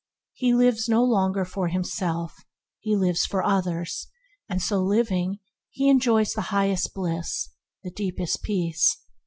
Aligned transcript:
He 0.33 0.55
lives 0.55 0.89
no 0.89 1.03
longer 1.03 1.45
for 1.45 1.67
himself; 1.67 2.35
he 2.79 2.95
lives 2.95 3.23
for 3.27 3.43
others: 3.43 4.07
and 4.49 4.59
so 4.59 4.79
living, 4.81 5.37
he 5.69 5.89
enjoys 5.89 6.33
the 6.33 6.41
highest 6.49 6.95
bliss, 6.95 7.49
the 7.83 7.91
deepest 7.91 8.41
peace. 8.41 8.97